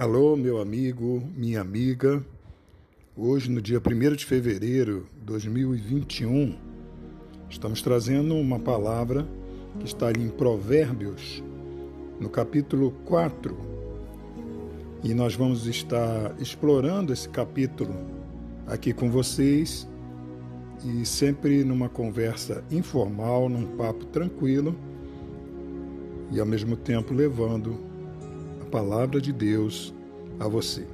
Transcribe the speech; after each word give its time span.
Alô, 0.00 0.34
meu 0.34 0.58
amigo, 0.62 1.22
minha 1.36 1.60
amiga. 1.60 2.24
Hoje, 3.14 3.50
no 3.50 3.60
dia 3.60 3.78
1 3.78 4.16
de 4.16 4.24
fevereiro 4.24 5.06
de 5.18 5.26
2021, 5.26 6.56
estamos 7.50 7.82
trazendo 7.82 8.34
uma 8.34 8.58
palavra 8.58 9.28
que 9.78 9.84
está 9.84 10.06
ali 10.06 10.22
em 10.22 10.30
Provérbios, 10.30 11.44
no 12.18 12.30
capítulo 12.30 12.92
4. 13.04 13.54
E 15.04 15.12
nós 15.12 15.34
vamos 15.34 15.66
estar 15.66 16.34
explorando 16.40 17.12
esse 17.12 17.28
capítulo 17.28 17.94
aqui 18.66 18.94
com 18.94 19.10
vocês 19.10 19.86
e 20.82 21.04
sempre 21.04 21.62
numa 21.62 21.90
conversa 21.90 22.64
informal, 22.70 23.50
num 23.50 23.76
papo 23.76 24.06
tranquilo 24.06 24.74
e 26.32 26.40
ao 26.40 26.46
mesmo 26.46 26.74
tempo 26.74 27.12
levando 27.12 27.89
palavra 28.70 29.20
de 29.20 29.32
Deus 29.32 29.92
a 30.38 30.46
você. 30.46 30.86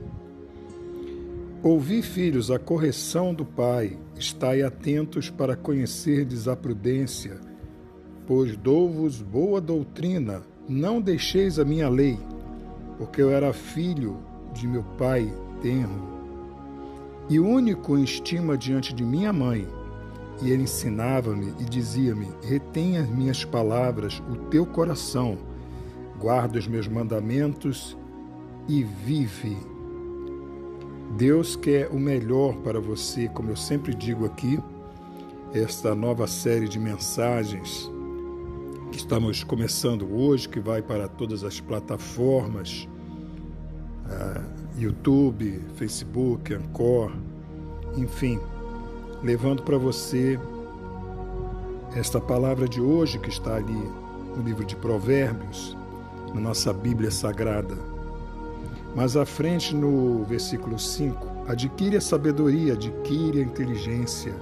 Ouvi, 1.63 2.01
filhos, 2.01 2.51
a 2.51 2.59
correção 2.59 3.35
do 3.35 3.45
Pai, 3.45 3.99
estai 4.19 4.63
atentos 4.63 5.29
para 5.29 5.55
conhecerdes 5.55 6.49
a 6.49 6.57
prudência, 6.57 7.39
pois 8.27 8.57
dou-vos 8.57 9.21
boa 9.21 9.61
doutrina, 9.61 10.43
não 10.69 11.01
deixeis 11.01 11.59
a 11.59 11.65
minha 11.65 11.89
lei, 11.89 12.19
porque 12.99 13.21
eu 13.21 13.31
era 13.31 13.53
filho 13.53 14.17
de 14.55 14.67
meu 14.67 14.83
pai 14.97 15.31
tenro, 15.61 16.17
e 17.29 17.39
único 17.39 17.99
em 17.99 18.05
estima 18.05 18.57
diante 18.57 18.95
de 18.95 19.05
minha 19.05 19.33
mãe, 19.33 19.67
e 20.43 20.51
ele 20.51 20.65
ensinava-me 20.65 21.53
e 21.59 21.65
dizia-me: 21.65 22.29
Retenha 22.43 23.03
as 23.03 23.09
minhas 23.09 23.45
palavras, 23.45 24.23
o 24.31 24.37
teu 24.49 24.65
coração, 24.67 25.39
guarda 26.19 26.59
os 26.59 26.67
meus 26.67 26.89
mandamentos 26.89 27.97
e 28.69 28.83
vive. 28.83 29.57
Deus 31.17 31.55
quer 31.57 31.89
o 31.89 31.99
melhor 31.99 32.57
para 32.57 32.81
você, 32.81 33.29
como 33.29 33.51
eu 33.51 33.57
sempre 33.57 33.95
digo 33.95 34.27
aqui, 34.27 34.59
esta 35.53 35.95
nova 35.95 36.27
série 36.27 36.69
de 36.69 36.79
mensagens 36.79 37.91
que 38.91 38.99
estamos 38.99 39.45
começando 39.45 40.07
hoje, 40.13 40.49
que 40.49 40.61
vai 40.61 40.83
para 40.83 41.09
todas 41.09 41.45
as 41.45 41.61
plataformas, 41.61 42.89
uh, 44.07 44.45
YouTube, 44.79 45.61
Facebook, 45.77 46.53
Ancor, 46.55 47.13
enfim, 47.97 48.39
levando 49.23 49.63
para 49.63 49.79
você 49.79 50.39
esta 51.95 52.21
palavra 52.21 52.69
de 52.69 52.81
hoje 52.81 53.19
que 53.19 53.29
está 53.29 53.57
ali 53.57 53.91
no 54.37 54.43
livro 54.43 54.65
de 54.65 54.77
Provérbios, 54.77 55.77
na 56.37 56.43
nossa 56.43 56.71
Bíblia 56.71 57.11
Sagrada. 57.11 57.75
Mas 58.95 59.17
à 59.17 59.25
frente, 59.25 59.75
no 59.75 60.23
versículo 60.25 60.79
5, 60.79 61.45
adquire 61.49 61.97
a 61.97 62.01
sabedoria, 62.01 62.75
adquire 62.75 63.41
a 63.41 63.43
inteligência. 63.43 64.35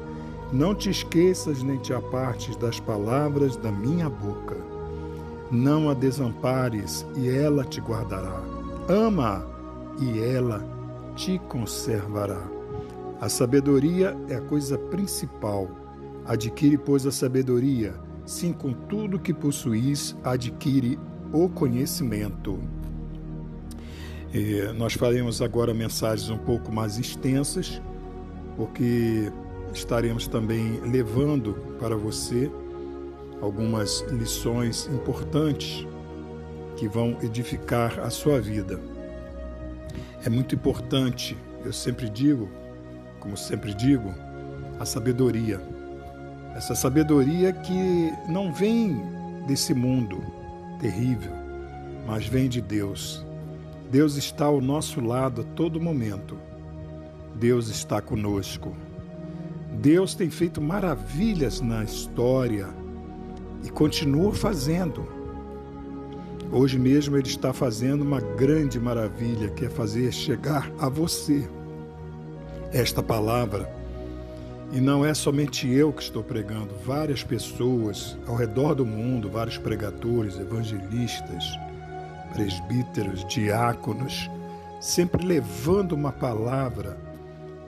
Não 0.52 0.74
te 0.74 0.90
esqueças 0.90 1.62
nem 1.62 1.78
te 1.78 1.92
apartes 1.92 2.56
das 2.56 2.80
palavras 2.80 3.56
da 3.56 3.70
minha 3.70 4.10
boca. 4.10 4.56
Não 5.50 5.88
a 5.88 5.94
desampares 5.94 7.06
e 7.16 7.28
ela 7.28 7.64
te 7.64 7.80
guardará. 7.80 8.42
Ama 8.88 9.46
e 10.00 10.18
ela 10.18 10.66
te 11.14 11.38
conservará. 11.48 12.42
A 13.20 13.28
sabedoria 13.28 14.16
é 14.28 14.34
a 14.34 14.40
coisa 14.40 14.76
principal. 14.76 15.68
Adquire, 16.26 16.76
pois, 16.76 17.06
a 17.06 17.12
sabedoria. 17.12 17.94
Sim, 18.26 18.52
com 18.52 18.72
tudo 18.72 19.18
que 19.18 19.32
possuís, 19.32 20.16
adquire 20.24 20.98
o 21.34 21.48
conhecimento. 21.48 22.60
E 24.32 24.62
nós 24.76 24.94
faremos 24.94 25.42
agora 25.42 25.74
mensagens 25.74 26.30
um 26.30 26.38
pouco 26.38 26.70
mais 26.70 26.96
extensas, 26.96 27.82
porque 28.56 29.32
estaremos 29.72 30.28
também 30.28 30.80
levando 30.80 31.54
para 31.80 31.96
você 31.96 32.48
algumas 33.42 34.04
lições 34.12 34.88
importantes 34.92 35.84
que 36.76 36.86
vão 36.86 37.18
edificar 37.20 37.98
a 37.98 38.10
sua 38.10 38.40
vida. 38.40 38.80
É 40.24 40.30
muito 40.30 40.54
importante, 40.54 41.36
eu 41.64 41.72
sempre 41.72 42.08
digo, 42.08 42.48
como 43.18 43.36
sempre 43.36 43.74
digo, 43.74 44.14
a 44.78 44.84
sabedoria. 44.84 45.60
Essa 46.54 46.76
sabedoria 46.76 47.52
que 47.52 48.12
não 48.28 48.52
vem 48.52 49.02
desse 49.48 49.74
mundo, 49.74 50.43
terrível, 50.84 51.32
mas 52.06 52.26
vem 52.26 52.46
de 52.46 52.60
Deus. 52.60 53.24
Deus 53.90 54.16
está 54.16 54.44
ao 54.44 54.60
nosso 54.60 55.00
lado 55.00 55.40
a 55.40 55.44
todo 55.56 55.80
momento. 55.80 56.36
Deus 57.36 57.68
está 57.68 58.02
conosco. 58.02 58.76
Deus 59.80 60.14
tem 60.14 60.28
feito 60.28 60.60
maravilhas 60.60 61.62
na 61.62 61.82
história 61.82 62.68
e 63.64 63.70
continua 63.70 64.34
fazendo. 64.34 65.08
Hoje 66.52 66.78
mesmo 66.78 67.16
Ele 67.16 67.28
está 67.28 67.54
fazendo 67.54 68.02
uma 68.02 68.20
grande 68.20 68.78
maravilha, 68.78 69.48
que 69.48 69.64
é 69.64 69.70
fazer 69.70 70.12
chegar 70.12 70.70
a 70.78 70.90
você 70.90 71.48
esta 72.74 73.02
palavra 73.02 73.72
e 74.74 74.80
não 74.80 75.06
é 75.06 75.14
somente 75.14 75.70
eu 75.70 75.92
que 75.92 76.02
estou 76.02 76.24
pregando, 76.24 76.74
várias 76.84 77.22
pessoas 77.22 78.18
ao 78.26 78.34
redor 78.34 78.74
do 78.74 78.84
mundo, 78.84 79.30
vários 79.30 79.56
pregadores, 79.56 80.36
evangelistas, 80.36 81.44
presbíteros, 82.32 83.24
diáconos, 83.28 84.28
sempre 84.80 85.24
levando 85.24 85.92
uma 85.92 86.10
palavra 86.10 86.98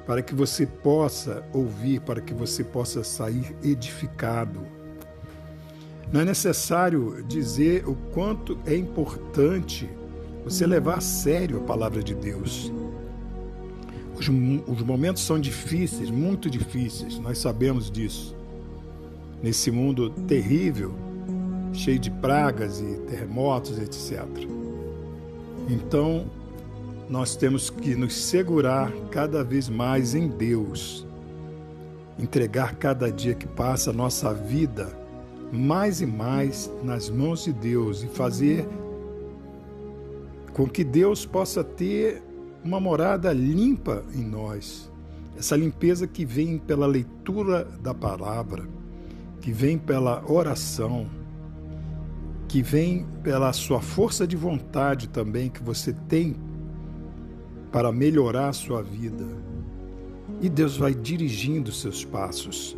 para 0.05 0.21
que 0.21 0.34
você 0.34 0.66
possa 0.66 1.45
ouvir, 1.53 2.00
para 2.00 2.21
que 2.21 2.34
você 2.34 2.65
possa 2.65 3.05
sair 3.05 3.56
edificado. 3.62 4.66
Não 6.12 6.22
é 6.22 6.25
necessário 6.25 7.25
dizer 7.28 7.89
o 7.89 7.95
quanto 8.12 8.59
é 8.66 8.75
importante 8.75 9.89
você 10.45 10.66
levar 10.66 10.99
a 10.99 11.00
sério 11.00 11.59
a 11.59 11.62
palavra 11.62 12.03
de 12.03 12.16
Deus. 12.16 12.72
Os, 14.19 14.28
os 14.28 14.82
momentos 14.82 15.22
são 15.22 15.38
difíceis, 15.38 16.10
muito 16.10 16.49
difíceis, 16.49 17.19
nós 17.19 17.38
sabemos 17.38 17.91
disso. 17.91 18.34
Nesse 19.43 19.71
mundo 19.71 20.10
terrível, 20.27 20.94
cheio 21.72 21.99
de 21.99 22.10
pragas 22.10 22.81
e 22.81 22.97
terremotos, 23.09 23.78
etc. 23.78 24.25
Então, 25.69 26.27
nós 27.09 27.37
temos 27.37 27.71
que 27.71 27.94
nos 27.94 28.15
segurar 28.15 28.91
cada 29.10 29.44
vez 29.44 29.69
mais 29.69 30.15
em 30.15 30.28
Deus, 30.28 31.06
entregar 32.19 32.77
cada 32.77 33.12
dia 33.12 33.34
que 33.34 33.47
passa 33.47 33.91
a 33.91 33.93
nossa 33.93 34.33
vida 34.33 35.06
mais 35.53 36.00
e 36.00 36.06
mais 36.06 36.71
nas 36.83 37.09
mãos 37.09 37.44
de 37.44 37.53
Deus 37.53 38.03
e 38.03 38.06
fazer 38.09 38.66
com 40.53 40.66
que 40.66 40.83
Deus 40.83 41.25
possa 41.25 41.62
ter 41.62 42.22
uma 42.66 42.81
morada 42.81 43.32
limpa 43.32 44.03
em 44.12 44.25
nós. 44.25 44.91
Essa 45.38 45.56
limpeza 45.56 46.06
que 46.06 46.25
vem 46.25 46.59
pela 46.59 46.87
leitura 46.87 47.65
da 47.81 47.94
palavra, 47.94 48.66
que 49.41 49.53
vem 49.53 49.78
pela 49.78 50.25
oração, 50.28 51.06
que 52.49 52.62
vem 52.62 53.06
pela 53.22 53.53
sua 53.53 53.81
força 53.81 54.27
de 54.27 54.37
vontade 54.37 55.09
também 55.09 55.49
que 55.49 55.62
você 55.62 55.93
tem 55.93 56.34
para 57.71 57.93
melhorar 57.93 58.49
a 58.49 58.53
sua 58.53 58.83
vida. 58.83 59.25
E 60.41 60.48
Deus 60.48 60.77
vai 60.77 60.93
dirigindo 60.93 61.71
seus 61.71 62.04
passos. 62.04 62.77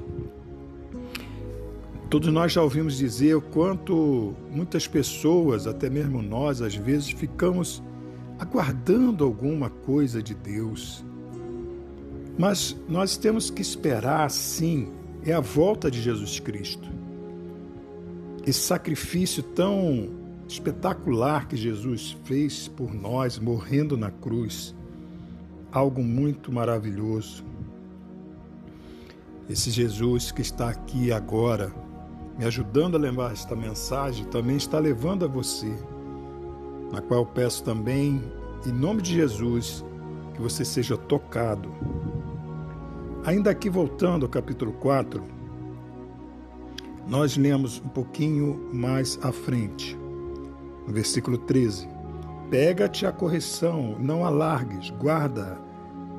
Todos 2.11 2.31
nós 2.33 2.53
já 2.53 2.63
ouvimos 2.63 2.99
dizer 2.99 3.35
o 3.37 3.41
quanto 3.41 4.35
muitas 4.51 4.87
pessoas, 4.87 5.67
até 5.67 5.89
mesmo 5.89 6.21
nós, 6.21 6.61
às 6.61 6.75
vezes 6.75 7.11
ficamos 7.11 7.83
aguardando 8.39 9.25
alguma 9.25 9.69
coisa 9.69 10.23
de 10.23 10.35
Deus. 10.35 11.05
Mas 12.39 12.77
nós 12.89 13.17
temos 13.17 13.51
que 13.51 13.61
esperar, 13.61 14.31
sim, 14.31 14.89
é 15.25 15.33
a 15.33 15.41
volta 15.41 15.91
de 15.91 16.01
Jesus 16.01 16.39
Cristo. 16.39 16.89
Esse 18.47 18.61
sacrifício 18.61 19.43
tão 19.43 20.11
espetacular 20.47 21.49
que 21.49 21.57
Jesus 21.57 22.17
fez 22.25 22.69
por 22.69 22.95
nós, 22.95 23.39
morrendo 23.39 23.97
na 23.97 24.11
cruz, 24.11 24.75
algo 25.73 26.03
muito 26.03 26.53
maravilhoso. 26.53 27.45
Esse 29.51 29.71
Jesus 29.71 30.31
que 30.31 30.43
está 30.43 30.71
aqui 30.71 31.11
agora, 31.11 31.73
me 32.39 32.45
ajudando 32.45 32.95
a 32.95 32.99
levar 32.99 33.33
esta 33.33 33.57
mensagem, 33.57 34.25
também 34.27 34.57
está 34.57 34.79
levando 34.79 35.25
a 35.25 35.29
você 35.29 35.75
na 36.93 37.01
qual 37.01 37.25
peço 37.27 37.63
também, 37.65 38.23
em 38.67 38.73
nome 38.73 39.03
de 39.03 39.15
Jesus, 39.15 39.85
que 40.35 40.41
você 40.41 40.65
seja 40.65 40.97
tocado. 40.97 41.71
Ainda 43.25 43.51
aqui 43.51 43.69
voltando 43.69 44.25
ao 44.25 44.31
capítulo 44.31 44.73
4, 44.73 45.23
nós 47.07 47.37
lemos 47.37 47.83
um 47.85 47.89
pouquinho 47.89 48.69
mais 48.73 49.19
à 49.23 49.33
frente, 49.33 49.99
no 50.87 50.93
versículo 50.93 51.39
13. 51.39 51.89
Pega-te 52.51 53.07
a 53.07 53.13
correção, 53.13 53.97
não 53.99 54.25
a 54.25 54.31
largues, 54.31 54.91
guarda, 54.91 55.59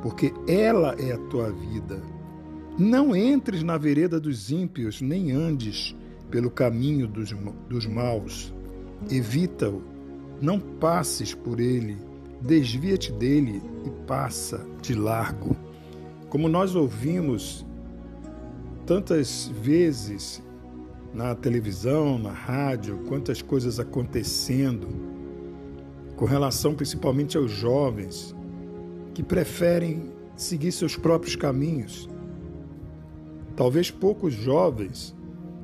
porque 0.02 0.34
ela 0.48 0.96
é 1.00 1.14
a 1.14 1.18
tua 1.18 1.52
vida. 1.52 2.02
Não 2.78 3.16
entres 3.16 3.64
na 3.64 3.78
vereda 3.78 4.20
dos 4.20 4.52
ímpios, 4.52 5.02
nem 5.02 5.32
andes 5.32 5.96
pelo 6.30 6.50
caminho 6.50 7.08
dos, 7.08 7.36
dos 7.68 7.86
maus. 7.86 8.54
Evita-o, 9.10 9.82
não 10.42 10.60
passes 10.60 11.34
por 11.34 11.60
ele, 11.60 11.98
desvia-te 12.42 13.12
dele 13.12 13.62
e 13.86 13.90
passa 14.06 14.66
de 14.82 14.94
largo. 14.94 15.56
Como 16.30 16.48
nós 16.48 16.76
ouvimos 16.76 17.66
tantas 18.86 19.52
vezes 19.62 20.42
na 21.14 21.36
televisão, 21.36 22.18
na 22.18 22.32
rádio, 22.32 23.00
quantas 23.08 23.42
coisas 23.42 23.80
acontecendo, 23.80 24.88
com 26.16 26.26
relação 26.26 26.76
principalmente 26.76 27.38
aos 27.38 27.52
jovens 27.52 28.36
que 29.14 29.24
preferem 29.24 30.12
seguir 30.36 30.72
seus 30.72 30.96
próprios 30.96 31.36
caminhos. 31.36 32.10
Talvez 33.56 33.92
poucos 33.92 34.34
jovens 34.34 35.16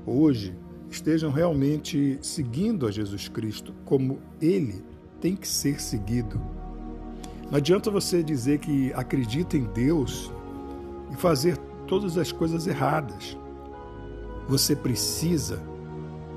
hoje 0.05 0.53
estejam 0.95 1.31
realmente 1.31 2.17
seguindo 2.21 2.87
a 2.87 2.91
Jesus 2.91 3.27
Cristo 3.27 3.73
como 3.83 4.19
ele 4.41 4.83
tem 5.19 5.35
que 5.35 5.47
ser 5.47 5.81
seguido. 5.81 6.39
Não 7.49 7.57
adianta 7.57 7.91
você 7.91 8.23
dizer 8.23 8.59
que 8.59 8.91
acredita 8.93 9.57
em 9.57 9.65
Deus 9.65 10.31
e 11.11 11.15
fazer 11.15 11.57
todas 11.87 12.17
as 12.17 12.31
coisas 12.31 12.65
erradas. 12.65 13.37
Você 14.47 14.75
precisa, 14.75 15.61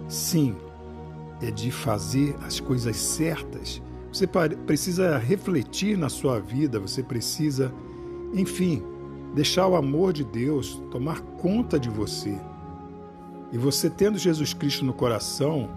sim, 0.09 0.55
é 1.41 1.51
de 1.51 1.71
fazer 1.71 2.37
as 2.43 2.61
coisas 2.61 2.97
certas. 2.97 3.81
Você 4.13 4.27
precisa 4.27 5.19
refletir 5.19 5.97
na 5.97 6.09
sua 6.09 6.41
vida, 6.41 6.81
você 6.81 7.03
precisa, 7.03 7.73
enfim, 8.35 8.83
deixar 9.35 9.67
o 9.69 9.77
amor 9.77 10.13
de 10.13 10.25
Deus 10.25 10.83
tomar 10.91 11.21
conta 11.21 11.79
de 11.79 11.89
você. 11.89 12.37
E 13.53 13.57
você 13.57 13.89
tendo 13.89 14.19
Jesus 14.19 14.53
Cristo 14.53 14.85
no 14.85 14.93
coração, 14.93 15.69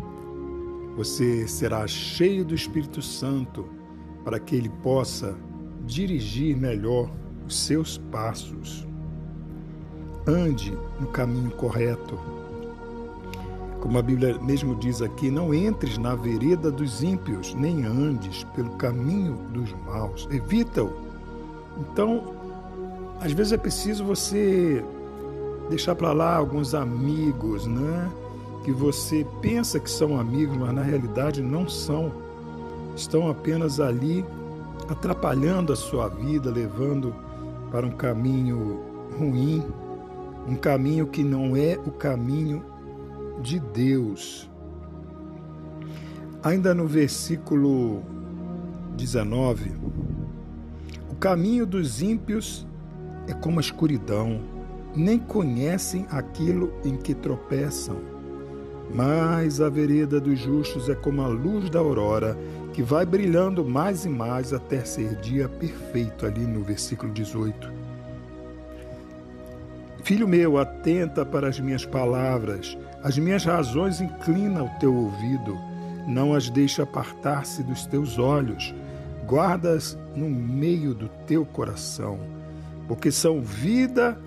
você 0.95 1.47
será 1.47 1.88
cheio 1.88 2.44
do 2.44 2.53
Espírito 2.53 3.01
Santo 3.01 3.65
para 4.23 4.39
que 4.39 4.56
ele 4.56 4.69
possa 4.69 5.35
dirigir 5.85 6.56
melhor 6.57 7.09
os 7.47 7.57
seus 7.57 7.97
passos. 7.97 8.85
Ande 10.27 10.77
no 11.00 11.07
caminho 11.07 11.51
correto. 11.51 12.19
Como 13.79 13.97
a 13.97 14.01
Bíblia 14.01 14.38
mesmo 14.39 14.75
diz 14.75 15.01
aqui, 15.01 15.31
não 15.31 15.53
entres 15.53 15.97
na 15.97 16.13
vereda 16.13 16.69
dos 16.69 17.01
ímpios, 17.01 17.56
nem 17.56 17.83
andes 17.85 18.44
pelo 18.56 18.69
caminho 18.71 19.38
dos 19.51 19.73
maus. 19.85 20.27
Evita-o. 20.29 20.91
Então, 21.79 22.35
às 23.19 23.31
vezes 23.31 23.53
é 23.53 23.57
preciso 23.57 24.06
você 24.06 24.85
deixar 25.71 25.95
para 25.95 26.12
lá 26.12 26.35
alguns 26.35 26.75
amigos, 26.75 27.65
né? 27.65 28.12
Que 28.65 28.73
você 28.73 29.25
pensa 29.41 29.79
que 29.79 29.89
são 29.89 30.19
amigos, 30.19 30.57
mas 30.57 30.73
na 30.73 30.81
realidade 30.81 31.41
não 31.41 31.68
são. 31.68 32.12
Estão 32.94 33.29
apenas 33.29 33.79
ali 33.79 34.23
atrapalhando 34.89 35.71
a 35.71 35.75
sua 35.75 36.09
vida, 36.09 36.51
levando 36.51 37.15
para 37.71 37.88
um 37.88 37.91
caminho 37.91 38.81
ruim, 39.18 39.63
um 40.45 40.56
caminho 40.56 41.07
que 41.07 41.23
não 41.23 41.56
é 41.56 41.79
o 41.85 41.91
caminho 41.91 42.63
de 43.41 43.57
Deus. 43.57 44.50
Ainda 46.44 46.73
no 46.73 46.85
versículo 46.85 48.03
19, 48.97 49.71
o 51.09 51.15
caminho 51.15 51.65
dos 51.65 52.01
ímpios 52.01 52.68
é 53.25 53.33
como 53.33 53.59
a 53.59 53.62
escuridão, 53.62 54.41
nem 54.95 55.17
conhecem 55.19 56.05
aquilo 56.09 56.73
em 56.83 56.95
que 56.97 57.13
tropeçam. 57.13 57.97
Mas 58.93 59.61
a 59.61 59.69
vereda 59.69 60.19
dos 60.19 60.38
justos 60.38 60.89
é 60.89 60.95
como 60.95 61.21
a 61.21 61.27
luz 61.27 61.69
da 61.69 61.79
aurora, 61.79 62.38
que 62.73 62.83
vai 62.83 63.05
brilhando 63.05 63.63
mais 63.63 64.05
e 64.05 64.09
mais 64.09 64.53
até 64.53 64.83
ser 64.83 65.15
dia 65.15 65.47
perfeito, 65.47 66.25
ali 66.25 66.41
no 66.41 66.63
versículo 66.63 67.11
18. 67.11 67.71
Filho 70.03 70.27
meu, 70.27 70.57
atenta 70.57 71.25
para 71.25 71.47
as 71.47 71.59
minhas 71.59 71.85
palavras, 71.85 72.77
as 73.03 73.17
minhas 73.17 73.45
razões 73.45 74.01
inclina 74.01 74.63
o 74.63 74.69
teu 74.79 74.94
ouvido, 74.94 75.57
não 76.07 76.33
as 76.33 76.49
deixa 76.49 76.83
apartar-se 76.83 77.63
dos 77.63 77.85
teus 77.85 78.17
olhos, 78.17 78.73
guardas 79.27 79.97
no 80.15 80.29
meio 80.29 80.94
do 80.94 81.07
teu 81.27 81.45
coração, 81.45 82.19
porque 82.87 83.11
são 83.11 83.41
vida 83.41 84.17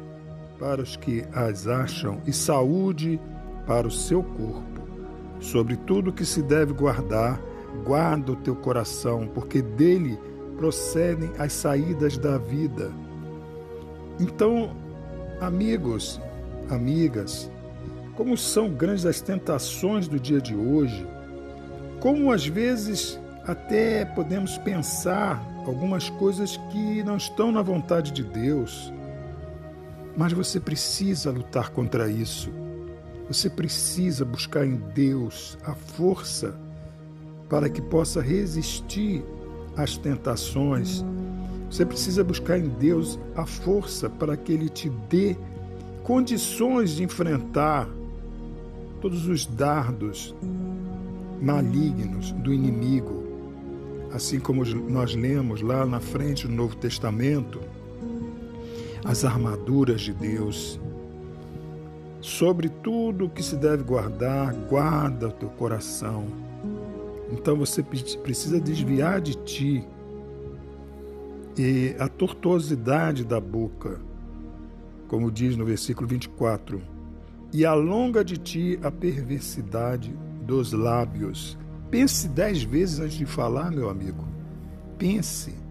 para 0.58 0.82
os 0.82 0.96
que 0.96 1.24
as 1.32 1.66
acham 1.66 2.20
e 2.26 2.32
saúde 2.32 3.20
para 3.66 3.86
o 3.86 3.90
seu 3.90 4.22
corpo. 4.22 4.82
Sobre 5.40 5.76
tudo 5.76 6.12
que 6.12 6.24
se 6.24 6.42
deve 6.42 6.72
guardar, 6.72 7.40
guarda 7.84 8.32
o 8.32 8.36
teu 8.36 8.54
coração, 8.54 9.28
porque 9.34 9.60
dele 9.60 10.18
procedem 10.56 11.30
as 11.38 11.52
saídas 11.52 12.16
da 12.16 12.38
vida. 12.38 12.90
Então, 14.20 14.70
Amigos, 15.40 16.20
amigas, 16.70 17.50
como 18.14 18.36
são 18.36 18.70
grandes 18.70 19.04
as 19.04 19.20
tentações 19.20 20.06
do 20.08 20.18
dia 20.18 20.40
de 20.40 20.54
hoje, 20.54 21.06
como 22.00 22.32
às 22.32 22.46
vezes 22.46 23.20
até 23.46 24.04
podemos 24.04 24.56
pensar 24.58 25.44
algumas 25.66 26.08
coisas 26.08 26.56
que 26.70 27.02
não 27.02 27.16
estão 27.16 27.50
na 27.50 27.60
vontade 27.62 28.12
de 28.12 28.22
Deus. 28.22 28.92
Mas 30.16 30.32
você 30.32 30.60
precisa 30.60 31.30
lutar 31.30 31.70
contra 31.70 32.08
isso. 32.08 32.50
Você 33.28 33.48
precisa 33.48 34.24
buscar 34.24 34.66
em 34.66 34.76
Deus 34.94 35.58
a 35.64 35.74
força 35.74 36.54
para 37.48 37.68
que 37.68 37.80
possa 37.80 38.20
resistir 38.20 39.24
às 39.76 39.96
tentações 39.96 41.04
você 41.74 41.84
precisa 41.84 42.22
buscar 42.22 42.56
em 42.56 42.68
Deus 42.68 43.18
a 43.34 43.44
força 43.44 44.08
para 44.08 44.36
que 44.36 44.52
Ele 44.52 44.68
te 44.68 44.88
dê 45.10 45.36
condições 46.04 46.90
de 46.90 47.02
enfrentar 47.02 47.88
todos 49.00 49.26
os 49.26 49.44
dardos 49.44 50.32
malignos 51.42 52.30
do 52.30 52.54
inimigo. 52.54 53.24
Assim 54.12 54.38
como 54.38 54.64
nós 54.64 55.16
lemos 55.16 55.62
lá 55.62 55.84
na 55.84 55.98
frente 55.98 56.46
do 56.46 56.54
Novo 56.54 56.76
Testamento, 56.76 57.60
as 59.04 59.24
armaduras 59.24 60.00
de 60.00 60.12
Deus. 60.12 60.80
Sobre 62.20 62.68
tudo 62.68 63.26
o 63.26 63.30
que 63.30 63.42
se 63.42 63.56
deve 63.56 63.82
guardar, 63.82 64.54
guarda 64.54 65.28
o 65.28 65.32
teu 65.32 65.50
coração. 65.50 66.26
Então 67.30 67.56
você 67.56 67.82
precisa 67.82 68.58
desviar 68.58 69.20
de 69.20 69.34
ti 69.34 69.86
e 71.56 71.94
a 71.98 72.08
tortuosidade 72.08 73.24
da 73.24 73.40
boca, 73.40 74.00
como 75.06 75.30
diz 75.30 75.56
no 75.56 75.64
versículo 75.64 76.08
24, 76.08 76.82
e 77.52 77.64
alonga 77.64 78.24
de 78.24 78.36
ti 78.36 78.78
a 78.82 78.90
perversidade 78.90 80.12
dos 80.42 80.72
lábios. 80.72 81.56
Pense 81.90 82.28
dez 82.28 82.62
vezes 82.62 82.98
antes 82.98 83.16
de 83.16 83.26
falar, 83.26 83.70
meu 83.70 83.88
amigo. 83.88 84.24
Pense. 84.98 85.63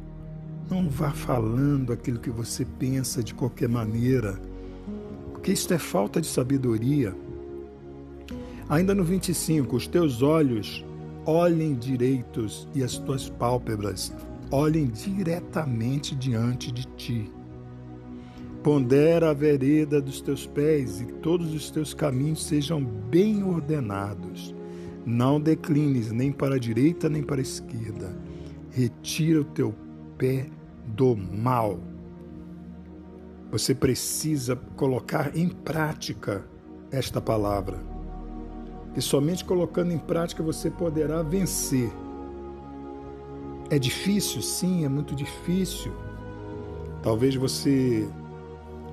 Não 0.73 0.89
vá 0.89 1.11
falando 1.11 1.93
aquilo 1.93 2.17
que 2.17 2.31
você 2.31 2.65
pensa 2.65 3.23
de 3.23 3.35
qualquer 3.35 3.69
maneira, 3.69 4.41
porque 5.31 5.51
isto 5.51 5.71
é 5.71 5.77
falta 5.77 6.19
de 6.19 6.25
sabedoria. 6.25 7.15
Ainda 8.67 8.95
no 8.95 9.03
25, 9.03 9.75
os 9.75 9.85
teus 9.85 10.23
olhos 10.23 10.83
olhem 11.27 11.75
direitos 11.75 12.67
e 12.73 12.83
as 12.83 12.97
tuas 12.97 13.29
pálpebras 13.29 14.11
olhem 14.49 14.87
diretamente 14.87 16.15
diante 16.15 16.71
de 16.71 16.87
ti. 16.97 17.31
Pondera 18.63 19.29
a 19.29 19.33
vereda 19.33 20.01
dos 20.01 20.21
teus 20.21 20.47
pés 20.47 21.01
e 21.01 21.05
todos 21.05 21.53
os 21.53 21.69
teus 21.69 21.93
caminhos 21.93 22.43
sejam 22.43 22.83
bem 22.83 23.43
ordenados. 23.43 24.55
Não 25.05 25.39
declines 25.39 26.11
nem 26.11 26.31
para 26.31 26.55
a 26.55 26.59
direita 26.59 27.07
nem 27.09 27.21
para 27.21 27.41
a 27.41 27.43
esquerda. 27.43 28.17
Retira 28.71 29.41
o 29.41 29.45
teu 29.45 29.75
pé 30.17 30.49
do 30.85 31.15
mal. 31.15 31.79
Você 33.51 33.75
precisa 33.75 34.55
colocar 34.75 35.35
em 35.35 35.49
prática 35.49 36.45
esta 36.91 37.21
palavra. 37.21 37.79
E 38.95 39.01
somente 39.01 39.43
colocando 39.43 39.91
em 39.91 39.97
prática 39.97 40.43
você 40.43 40.69
poderá 40.69 41.21
vencer 41.23 41.91
é 43.73 43.79
difícil? 43.79 44.39
Sim, 44.41 44.85
é 44.85 44.89
muito 44.89 45.15
difícil. 45.15 45.91
Talvez 47.01 47.35
você 47.35 48.07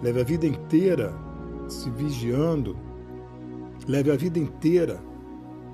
leve 0.03 0.21
a 0.21 0.25
vida 0.25 0.47
inteira 0.47 1.15
se 1.69 1.91
vigiando, 1.91 2.75
leve 3.87 4.11
a 4.11 4.17
vida 4.17 4.39
inteira 4.39 4.99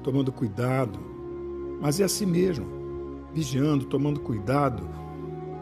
tomando 0.02 0.32
cuidado, 0.32 0.98
mas 1.80 2.00
é 2.00 2.04
assim 2.04 2.26
mesmo. 2.26 2.74
vigiando, 3.32 3.84
tomando 3.84 4.18
cuidado, 4.20 4.88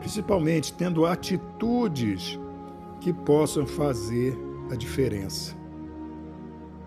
principalmente 0.04 0.70
tendo 0.74 1.06
atitudes 1.06 2.38
que 3.00 3.10
possam 3.10 3.66
fazer 3.66 4.38
a 4.70 4.76
diferença. 4.76 5.56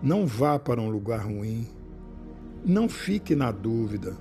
Não 0.04 0.28
vá 0.28 0.60
para 0.60 0.80
um 0.80 0.88
lugar 0.88 1.26
ruim, 1.26 1.68
não 2.64 2.88
fique 2.88 3.36
na 3.36 3.52
dúvida. 3.52 4.16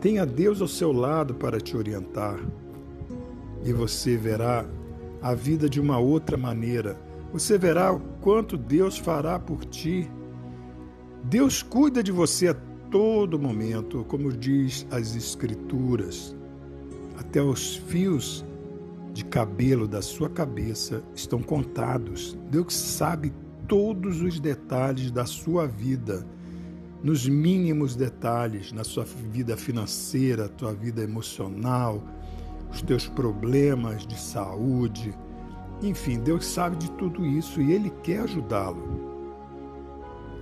Tenha 0.00 0.26
Deus 0.26 0.60
ao 0.60 0.66
seu 0.66 0.90
lado 0.90 1.32
para 1.32 1.60
te 1.60 1.76
orientar 1.76 2.40
e 3.64 3.72
você 3.72 4.16
verá 4.16 4.66
a 5.22 5.32
vida 5.32 5.68
de 5.68 5.80
uma 5.80 6.00
outra 6.00 6.36
maneira. 6.36 7.00
Você 7.32 7.56
verá 7.56 7.92
o 7.92 8.00
quanto 8.20 8.56
Deus 8.56 8.98
fará 8.98 9.38
por 9.38 9.64
ti. 9.64 10.10
Deus 11.22 11.62
cuida 11.62 12.02
de 12.02 12.10
você 12.10 12.48
a 12.48 12.54
todo 12.90 13.38
momento, 13.38 14.04
como 14.08 14.32
diz 14.32 14.84
as 14.90 15.14
Escrituras. 15.14 16.39
Até 17.20 17.42
os 17.42 17.76
fios 17.76 18.42
de 19.12 19.26
cabelo 19.26 19.86
da 19.86 20.00
sua 20.00 20.30
cabeça 20.30 21.04
estão 21.14 21.42
contados. 21.42 22.36
Deus 22.50 22.74
sabe 22.74 23.30
todos 23.68 24.22
os 24.22 24.40
detalhes 24.40 25.10
da 25.10 25.26
sua 25.26 25.66
vida, 25.66 26.26
nos 27.02 27.28
mínimos 27.28 27.94
detalhes, 27.94 28.72
na 28.72 28.84
sua 28.84 29.04
vida 29.04 29.54
financeira, 29.54 30.48
tua 30.48 30.72
vida 30.72 31.02
emocional, 31.02 32.02
os 32.72 32.80
teus 32.80 33.06
problemas 33.06 34.06
de 34.06 34.18
saúde. 34.18 35.14
Enfim, 35.82 36.20
Deus 36.20 36.46
sabe 36.46 36.76
de 36.76 36.90
tudo 36.92 37.26
isso 37.26 37.60
e 37.60 37.70
Ele 37.70 37.90
quer 38.02 38.20
ajudá-lo. 38.20 39.10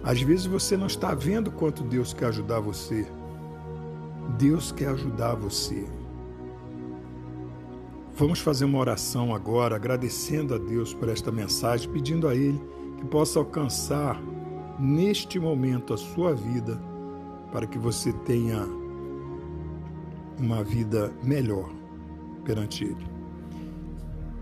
Às 0.05 0.23
vezes 0.23 0.47
você 0.47 0.77
não 0.77 0.87
está 0.87 1.13
vendo 1.13 1.51
quanto 1.51 1.83
Deus 1.83 2.15
quer 2.15 2.27
ajudar 2.27 2.61
você. 2.61 3.05
Deus 4.39 4.71
quer 4.71 4.91
ajudar 4.91 5.35
você. 5.35 5.98
Vamos 8.19 8.41
fazer 8.41 8.65
uma 8.65 8.81
oração 8.81 9.33
agora, 9.33 9.77
agradecendo 9.77 10.53
a 10.53 10.59
Deus 10.59 10.93
por 10.93 11.09
esta 11.09 11.31
mensagem, 11.31 11.89
pedindo 11.89 12.27
a 12.27 12.35
Ele 12.35 12.61
que 12.97 13.05
possa 13.05 13.39
alcançar 13.39 14.21
neste 14.77 15.39
momento 15.39 15.95
a 15.95 15.97
sua 15.97 16.35
vida, 16.35 16.83
para 17.53 17.65
que 17.65 17.79
você 17.79 18.13
tenha 18.13 18.67
uma 20.37 20.65
vida 20.65 21.13
melhor 21.23 21.71
perante 22.45 22.87
Ele. 22.87 23.07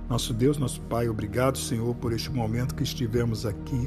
Nosso 0.09 0.33
Deus, 0.33 0.57
nosso 0.57 0.81
Pai, 0.81 1.07
obrigado, 1.07 1.59
Senhor, 1.59 1.95
por 1.97 2.15
este 2.15 2.31
momento 2.31 2.75
que 2.75 2.83
estivemos 2.83 3.45
aqui 3.45 3.87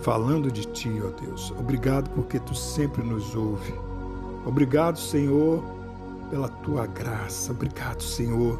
falando 0.00 0.48
de 0.48 0.64
Ti, 0.66 0.92
ó 1.04 1.10
Deus. 1.20 1.52
Obrigado 1.58 2.08
porque 2.10 2.38
Tu 2.38 2.54
sempre 2.54 3.02
nos 3.02 3.34
ouve. 3.34 3.74
Obrigado, 4.46 4.96
Senhor, 4.96 5.81
pela 6.32 6.48
Tua 6.48 6.86
graça. 6.86 7.52
Obrigado, 7.52 8.02
Senhor, 8.02 8.58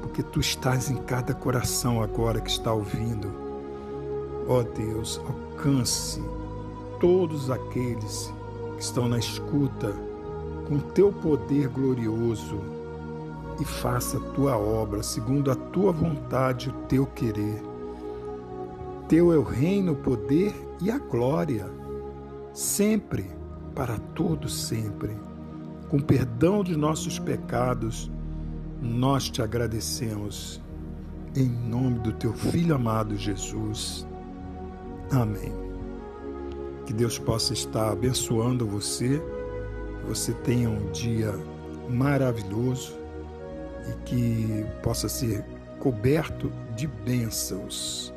porque 0.00 0.22
Tu 0.22 0.40
estás 0.40 0.90
em 0.90 0.96
cada 0.96 1.34
coração 1.34 2.02
agora 2.02 2.40
que 2.40 2.48
está 2.48 2.72
ouvindo. 2.72 3.30
Ó 4.48 4.62
Deus, 4.62 5.20
alcance 5.28 6.22
todos 6.98 7.50
aqueles 7.50 8.32
que 8.76 8.82
estão 8.82 9.08
na 9.08 9.18
escuta 9.18 9.92
com 10.66 10.78
Teu 10.94 11.12
poder 11.12 11.68
glorioso 11.68 12.58
e 13.60 13.64
faça 13.64 14.16
a 14.16 14.32
tua 14.32 14.56
obra 14.56 15.02
segundo 15.02 15.50
a 15.50 15.54
tua 15.54 15.92
vontade, 15.92 16.70
o 16.70 16.72
teu 16.88 17.04
querer. 17.04 17.62
Teu 19.06 19.34
é 19.34 19.36
o 19.36 19.42
reino, 19.42 19.92
o 19.92 19.96
poder 19.96 20.54
e 20.80 20.90
a 20.90 20.98
glória, 20.98 21.70
sempre, 22.54 23.30
para 23.74 23.98
todo 24.14 24.48
sempre. 24.48 25.35
Com 25.88 26.00
perdão 26.00 26.64
de 26.64 26.76
nossos 26.76 27.18
pecados, 27.18 28.10
nós 28.80 29.30
te 29.30 29.40
agradecemos. 29.40 30.60
Em 31.36 31.48
nome 31.48 32.00
do 32.00 32.12
teu 32.12 32.32
filho 32.32 32.74
amado 32.74 33.16
Jesus. 33.16 34.06
Amém. 35.12 35.52
Que 36.86 36.92
Deus 36.92 37.18
possa 37.18 37.52
estar 37.52 37.92
abençoando 37.92 38.66
você, 38.66 39.22
que 40.00 40.06
você 40.08 40.32
tenha 40.32 40.70
um 40.70 40.90
dia 40.92 41.32
maravilhoso 41.88 42.94
e 43.88 44.04
que 44.04 44.66
possa 44.82 45.08
ser 45.08 45.44
coberto 45.78 46.50
de 46.74 46.86
bênçãos. 46.86 48.12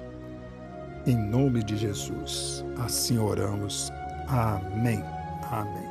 Em 1.06 1.16
nome 1.16 1.64
de 1.64 1.78
Jesus, 1.78 2.66
assim 2.78 3.18
oramos. 3.18 3.92
Amém. 4.28 5.04
Amém. 5.52 5.89